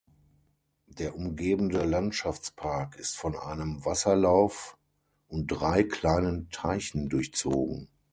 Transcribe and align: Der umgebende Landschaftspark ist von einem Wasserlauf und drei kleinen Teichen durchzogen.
Der 0.87 1.15
umgebende 1.15 1.83
Landschaftspark 1.85 2.95
ist 2.95 3.15
von 3.15 3.35
einem 3.35 3.85
Wasserlauf 3.85 4.75
und 5.27 5.45
drei 5.45 5.83
kleinen 5.83 6.49
Teichen 6.49 7.07
durchzogen. 7.07 7.87